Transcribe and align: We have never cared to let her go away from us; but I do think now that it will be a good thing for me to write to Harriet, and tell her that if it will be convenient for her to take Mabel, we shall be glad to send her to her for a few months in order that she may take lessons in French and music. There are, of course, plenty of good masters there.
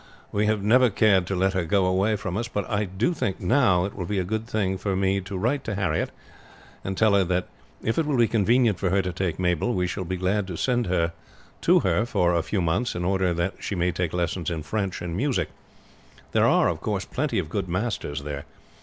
We 0.31 0.47
have 0.47 0.63
never 0.63 0.89
cared 0.89 1.27
to 1.27 1.35
let 1.35 1.53
her 1.53 1.63
go 1.63 1.85
away 1.85 2.15
from 2.15 2.35
us; 2.35 2.47
but 2.47 2.67
I 2.67 2.85
do 2.85 3.13
think 3.13 3.39
now 3.39 3.83
that 3.83 3.91
it 3.91 3.95
will 3.95 4.07
be 4.07 4.17
a 4.17 4.23
good 4.23 4.47
thing 4.47 4.79
for 4.79 4.95
me 4.95 5.21
to 5.21 5.37
write 5.37 5.63
to 5.65 5.75
Harriet, 5.75 6.09
and 6.83 6.97
tell 6.97 7.13
her 7.13 7.23
that 7.25 7.47
if 7.83 7.99
it 7.99 8.07
will 8.07 8.17
be 8.17 8.27
convenient 8.27 8.79
for 8.79 8.89
her 8.89 9.03
to 9.03 9.13
take 9.13 9.37
Mabel, 9.37 9.75
we 9.75 9.85
shall 9.85 10.03
be 10.03 10.17
glad 10.17 10.47
to 10.47 10.57
send 10.57 10.87
her 10.87 11.13
to 11.61 11.81
her 11.81 12.07
for 12.07 12.33
a 12.33 12.41
few 12.41 12.61
months 12.63 12.95
in 12.95 13.05
order 13.05 13.31
that 13.31 13.53
she 13.59 13.75
may 13.75 13.91
take 13.91 14.11
lessons 14.11 14.49
in 14.49 14.63
French 14.63 15.03
and 15.03 15.15
music. 15.15 15.49
There 16.31 16.47
are, 16.47 16.67
of 16.67 16.81
course, 16.81 17.05
plenty 17.05 17.37
of 17.37 17.47
good 17.47 17.69
masters 17.69 18.23
there. 18.23 18.45